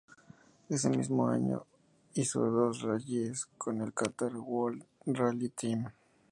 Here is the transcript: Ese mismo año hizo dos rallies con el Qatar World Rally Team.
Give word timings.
Ese 0.67 0.89
mismo 0.89 1.27
año 1.27 1.63
hizo 2.15 2.43
dos 2.49 2.81
rallies 2.81 3.45
con 3.59 3.81
el 3.81 3.93
Qatar 3.93 4.35
World 4.35 4.83
Rally 5.05 5.49
Team. 5.49 5.89